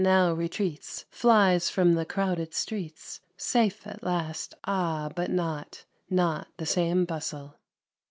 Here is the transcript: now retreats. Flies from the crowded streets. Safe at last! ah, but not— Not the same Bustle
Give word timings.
now 0.03 0.33
retreats. 0.33 1.05
Flies 1.11 1.69
from 1.69 1.93
the 1.93 2.07
crowded 2.07 2.55
streets. 2.55 3.21
Safe 3.37 3.85
at 3.85 4.01
last! 4.01 4.55
ah, 4.63 5.11
but 5.15 5.29
not— 5.29 5.85
Not 6.09 6.47
the 6.57 6.65
same 6.65 7.05
Bustle 7.05 7.59